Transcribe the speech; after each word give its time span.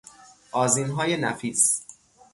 آذینهای 0.51 1.17
نفیس 1.17 1.83